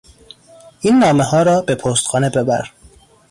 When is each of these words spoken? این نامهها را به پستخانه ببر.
این 0.81 0.99
نامهها 0.99 1.43
را 1.43 1.61
به 1.61 1.75
پستخانه 1.75 2.29
ببر. 2.29 2.71